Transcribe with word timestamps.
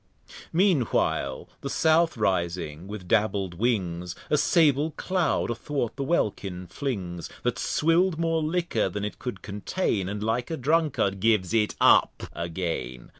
Mean 0.51 0.81
while 0.85 1.47
the 1.61 1.69
South 1.69 2.17
rising 2.17 2.87
with 2.87 3.07
dabbled 3.07 3.53
Wings, 3.59 4.15
A 4.31 4.37
Sable 4.39 4.89
Cloud 4.97 5.51
a 5.51 5.53
thwart 5.53 5.95
the 5.95 6.03
Welkin 6.03 6.65
flings, 6.65 7.29
That 7.43 7.59
swill'd 7.59 8.17
more 8.17 8.41
Liquor 8.41 8.89
than 8.89 9.05
it 9.05 9.19
could 9.19 9.43
contain, 9.43 10.09
And 10.09 10.23
like 10.23 10.49
a 10.49 10.57
Drunkard 10.57 11.19
gives 11.19 11.53
it 11.53 11.75
up 11.79 12.23
again. 12.33 13.09